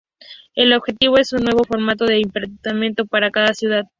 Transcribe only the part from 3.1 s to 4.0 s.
cada ciudad.